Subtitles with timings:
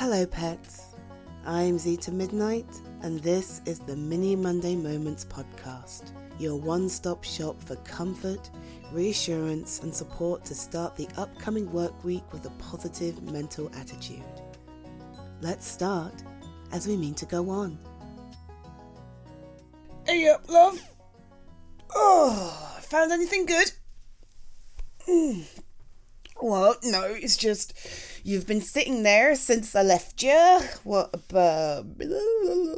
[0.00, 0.94] Hello, pets.
[1.44, 2.64] I'm Zeta Midnight,
[3.02, 8.48] and this is the Mini Monday Moments podcast, your one stop shop for comfort,
[8.92, 14.24] reassurance, and support to start the upcoming work week with a positive mental attitude.
[15.42, 16.14] Let's start
[16.72, 17.78] as we mean to go on.
[20.06, 20.80] Hey up, love.
[21.94, 23.70] Oh, found anything good?
[25.06, 25.44] Mm.
[26.40, 27.74] Well, no, it's just
[28.24, 30.60] you've been sitting there since I left you.
[30.84, 31.86] What about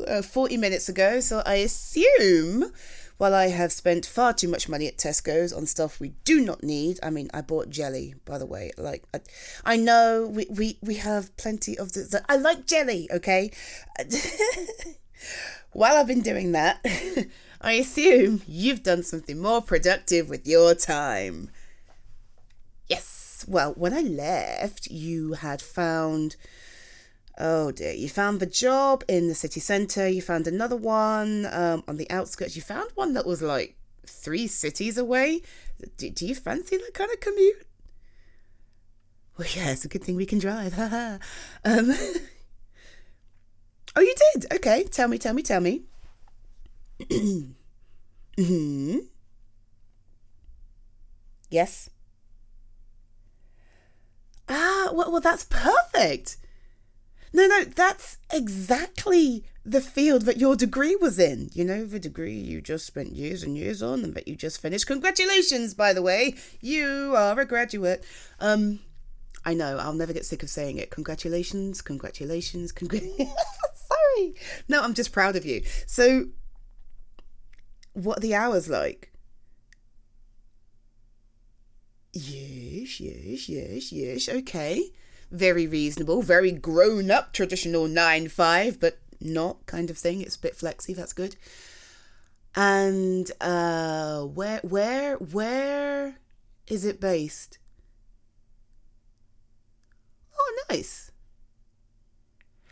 [0.08, 1.20] uh, forty minutes ago?
[1.20, 2.72] So I assume.
[3.18, 6.64] While I have spent far too much money at Tesco's on stuff we do not
[6.64, 8.72] need, I mean, I bought jelly, by the way.
[8.76, 9.20] Like, I,
[9.64, 13.52] I know we, we, we have plenty of the, the I like jelly, okay?
[15.72, 16.84] While I've been doing that,
[17.60, 21.50] I assume you've done something more productive with your time.
[23.46, 26.36] Well, when I left, you had found.
[27.38, 31.82] Oh dear, you found the job in the city centre, you found another one um,
[31.88, 33.74] on the outskirts, you found one that was like
[34.06, 35.40] three cities away.
[35.96, 37.66] Do, do you fancy that kind of commute?
[39.38, 40.78] Well, yeah, it's a good thing we can drive.
[40.78, 41.18] um,
[41.64, 42.00] oh,
[44.00, 44.52] you did?
[44.52, 45.82] Okay, tell me, tell me, tell me.
[48.38, 48.98] hmm.
[51.50, 51.90] Yes.
[54.92, 56.36] Ah, well, well, that's perfect.
[57.32, 61.48] No, no, that's exactly the field that your degree was in.
[61.54, 64.60] You know, the degree you just spent years and years on and that you just
[64.60, 64.86] finished.
[64.86, 66.34] Congratulations, by the way.
[66.60, 68.04] You are a graduate.
[68.38, 68.80] Um,
[69.44, 70.90] I know, I'll never get sick of saying it.
[70.90, 73.30] Congratulations, congratulations, congratulations.
[73.74, 74.34] Sorry.
[74.68, 75.62] No, I'm just proud of you.
[75.86, 76.26] So,
[77.94, 79.11] what are the hours like?
[82.12, 84.28] Yes, yes, yes, yes.
[84.28, 84.90] Okay.
[85.30, 90.20] Very reasonable, very grown up, traditional 9 5, but not kind of thing.
[90.20, 91.36] It's a bit flexy, that's good.
[92.54, 96.16] And uh where where where
[96.66, 97.58] is it based?
[100.38, 101.10] Oh nice.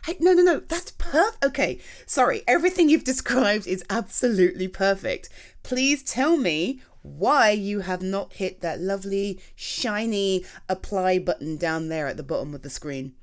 [0.07, 1.45] Hey, no, no, no, that's perfect.
[1.45, 5.29] Okay, sorry, everything you've described is absolutely perfect.
[5.63, 12.07] Please tell me why you have not hit that lovely, shiny apply button down there
[12.07, 13.15] at the bottom of the screen.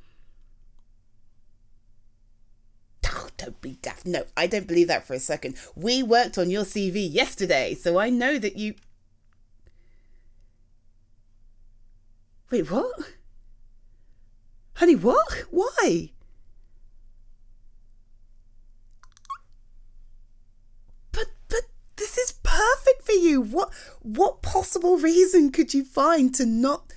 [3.06, 4.06] Oh, don't be daft.
[4.06, 5.56] No, I don't believe that for a second.
[5.76, 8.76] We worked on your CV yesterday, so I know that you.
[12.52, 12.92] Wait, what?
[14.76, 15.46] Honey, what?
[15.50, 16.12] Why?
[21.98, 23.42] this is perfect for you.
[23.42, 26.94] What what possible reason could you find to not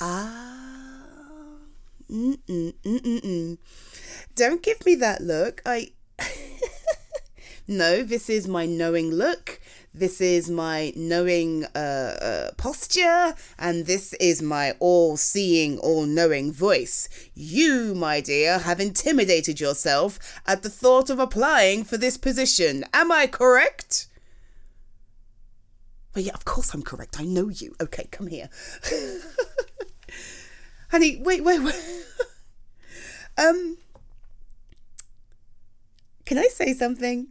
[0.00, 1.58] Ah
[2.10, 3.58] mm mm mm mm.
[4.34, 5.62] Don't give me that look.
[5.66, 5.92] I
[7.68, 9.60] No, this is my knowing look.
[9.94, 16.50] This is my knowing uh, uh, posture, and this is my all seeing, all knowing
[16.50, 17.10] voice.
[17.34, 22.86] You, my dear, have intimidated yourself at the thought of applying for this position.
[22.94, 24.06] Am I correct?
[26.14, 27.20] Well, yeah, of course I'm correct.
[27.20, 27.74] I know you.
[27.78, 28.48] Okay, come here.
[30.90, 31.74] Honey, wait, wait, wait.
[33.36, 33.76] um,
[36.24, 37.28] can I say something?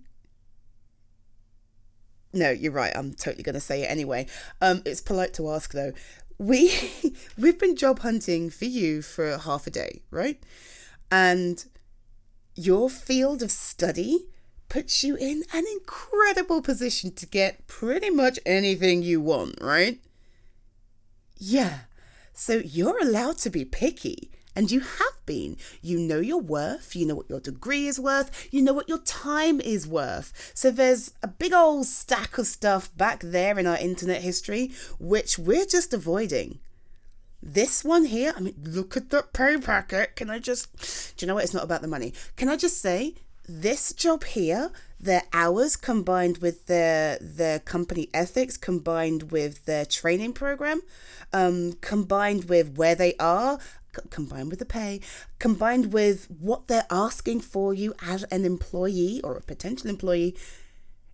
[2.33, 2.91] No, you're right.
[2.95, 4.27] I'm totally going to say it anyway.
[4.61, 5.93] Um, it's polite to ask though.
[6.37, 6.91] We
[7.37, 10.41] we've been job hunting for you for half a day, right?
[11.09, 11.63] And
[12.55, 14.27] your field of study
[14.69, 19.99] puts you in an incredible position to get pretty much anything you want, right?
[21.37, 21.79] Yeah.
[22.33, 24.31] So you're allowed to be picky.
[24.55, 25.57] And you have been.
[25.81, 28.99] You know your worth, you know what your degree is worth, you know what your
[28.99, 30.51] time is worth.
[30.53, 35.39] So there's a big old stack of stuff back there in our internet history which
[35.39, 36.59] we're just avoiding.
[37.43, 40.15] This one here, I mean, look at that pay packet.
[40.15, 41.43] Can I just, do you know what?
[41.43, 42.13] It's not about the money.
[42.35, 43.15] Can I just say,
[43.49, 50.33] this job here, their hours combined with their their company ethics, combined with their training
[50.33, 50.81] program,
[51.33, 53.59] um, combined with where they are,
[54.09, 55.01] combined with the pay,
[55.39, 60.35] combined with what they're asking for you as an employee or a potential employee,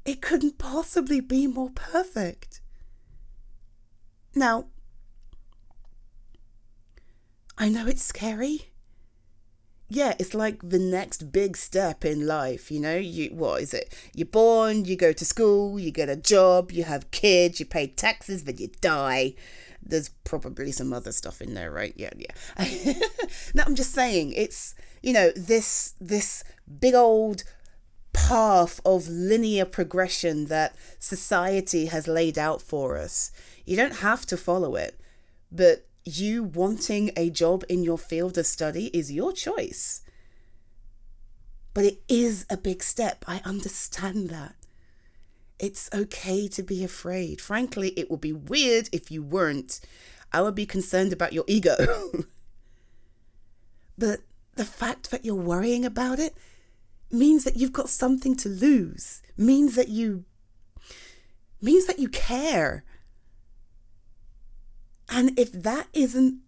[0.06, 2.62] it couldn't possibly be more perfect.
[4.34, 4.68] Now,
[7.58, 8.70] I know it's scary.
[9.90, 12.98] Yeah, it's like the next big step in life, you know?
[12.98, 13.94] You what is it?
[14.14, 17.88] You're born, you go to school, you get a job, you have kids, you pay
[17.88, 19.34] taxes, then you die
[19.90, 21.94] there's probably some other stuff in there, right?
[21.96, 22.94] Yeah, yeah.
[23.54, 26.44] no, I'm just saying it's you know this this
[26.80, 27.44] big old
[28.14, 33.32] path of linear progression that society has laid out for us.
[33.66, 35.00] You don't have to follow it,
[35.52, 40.02] but you wanting a job in your field of study is your choice.
[41.74, 43.24] But it is a big step.
[43.28, 44.56] I understand that.
[45.60, 47.42] It's okay to be afraid.
[47.42, 49.80] Frankly, it would be weird if you weren't.
[50.32, 51.76] I would be concerned about your ego.
[53.98, 54.20] but
[54.56, 56.36] the fact that you're worrying about it
[57.12, 60.26] means that you've got something to lose, means that you
[61.62, 62.84] means that you care.
[65.10, 66.40] And if that isn't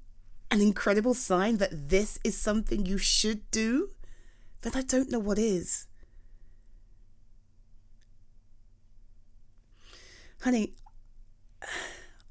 [0.51, 3.89] an incredible sign that this is something you should do,
[4.61, 5.87] then I don't know what is.
[10.41, 10.73] Honey,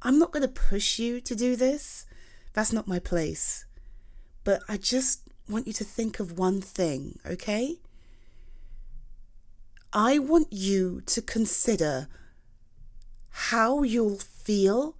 [0.00, 2.06] I'm not going to push you to do this.
[2.55, 3.66] That's not my place.
[4.44, 7.76] But I just want you to think of one thing, okay?
[9.93, 12.08] I want you to consider
[13.28, 14.96] how you'll feel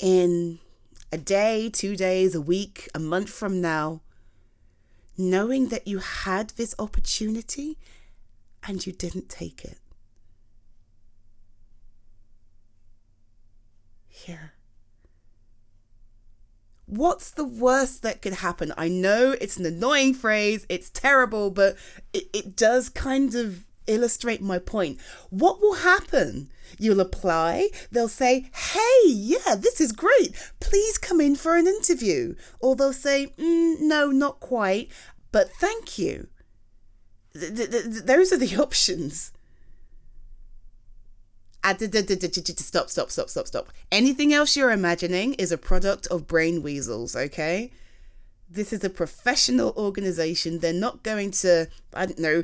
[0.00, 0.58] in
[1.12, 4.02] a day, two days, a week, a month from now,
[5.16, 7.78] knowing that you had this opportunity
[8.66, 9.78] and you didn't take it.
[14.26, 14.48] Yeah.
[16.86, 18.72] What's the worst that could happen?
[18.76, 21.76] I know it's an annoying phrase, it's terrible, but
[22.12, 25.00] it, it does kind of illustrate my point.
[25.30, 26.50] What will happen?
[26.78, 30.34] You'll apply, they'll say, Hey, yeah, this is great.
[30.60, 32.34] Please come in for an interview.
[32.60, 34.90] Or they'll say, mm, No, not quite,
[35.32, 36.28] but thank you.
[37.32, 39.32] Th- th- th- those are the options.
[41.64, 43.68] Stop, stop, stop, stop, stop.
[43.90, 47.70] Anything else you're imagining is a product of brain weasels, okay?
[48.54, 50.58] this is a professional organization.
[50.58, 52.42] They're not going to, I don't know,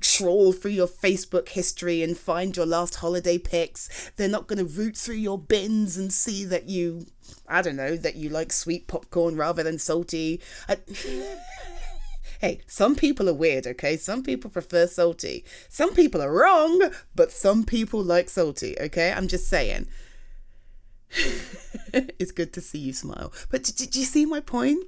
[0.00, 4.10] troll through your Facebook history and find your last holiday pics.
[4.16, 7.06] They're not going to root through your bins and see that you,
[7.48, 10.40] I don't know, that you like sweet popcorn rather than salty.
[10.68, 10.76] I,
[12.40, 13.96] hey, some people are weird, okay?
[13.96, 15.44] Some people prefer salty.
[15.68, 19.12] Some people are wrong, but some people like salty, okay?
[19.12, 19.86] I'm just saying.
[21.92, 23.32] it's good to see you smile.
[23.50, 24.84] But did, you see my point?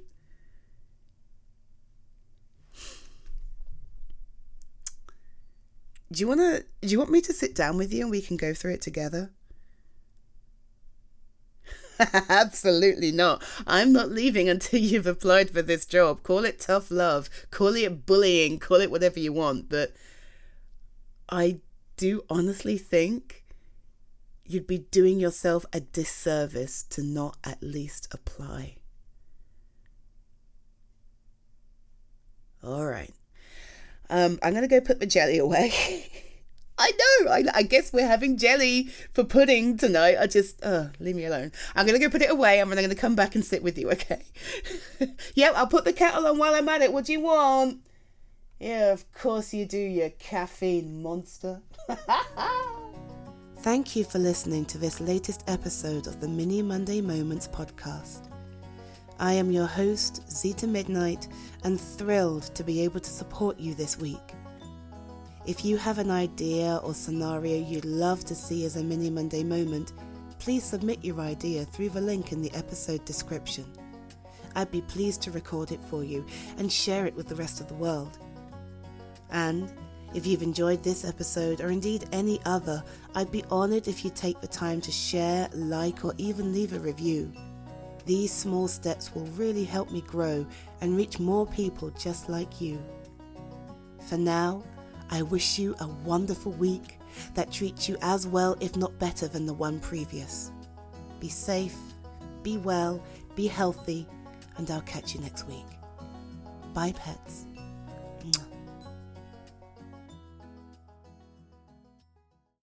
[6.11, 8.21] do you want to do you want me to sit down with you and we
[8.21, 9.31] can go through it together
[12.29, 13.43] Absolutely not.
[13.67, 16.23] I'm not leaving until you've applied for this job.
[16.23, 19.69] Call it tough love, call it bullying, call it whatever you want.
[19.69, 19.93] But
[21.29, 21.59] I
[21.95, 23.45] do honestly think
[24.45, 28.75] you'd be doing yourself a disservice to not at least apply.
[32.63, 33.13] All right.
[34.09, 35.73] Um, I'm going to go put the jelly away.
[36.79, 37.31] I know.
[37.31, 40.15] I, I, guess we're having jelly for pudding tonight.
[40.17, 41.51] I just, uh, leave me alone.
[41.75, 43.43] I'm going to go put it away and then I'm going to come back and
[43.43, 44.23] sit with you, okay?
[45.35, 46.93] yep, I'll put the kettle on while I'm at it.
[46.93, 47.79] What do you want?
[48.59, 51.61] Yeah, of course you do, you caffeine monster.
[53.59, 58.29] Thank you for listening to this latest episode of the Mini Monday Moments podcast.
[59.19, 61.27] I am your host, Zita Midnight,
[61.65, 64.33] and thrilled to be able to support you this week.
[65.49, 69.43] If you have an idea or scenario you'd love to see as a mini Monday
[69.43, 69.93] moment,
[70.37, 73.65] please submit your idea through the link in the episode description.
[74.53, 76.23] I'd be pleased to record it for you
[76.59, 78.19] and share it with the rest of the world.
[79.31, 79.73] And
[80.13, 82.83] if you've enjoyed this episode or indeed any other,
[83.15, 86.79] I'd be honoured if you take the time to share, like, or even leave a
[86.79, 87.33] review.
[88.05, 90.45] These small steps will really help me grow
[90.81, 92.79] and reach more people just like you.
[94.07, 94.63] For now,
[95.11, 96.99] I wish you a wonderful week
[97.33, 100.51] that treats you as well, if not better, than the one previous.
[101.19, 101.75] Be safe,
[102.43, 103.03] be well,
[103.35, 104.07] be healthy,
[104.57, 105.65] and I'll catch you next week.
[106.73, 107.45] Bye, pets.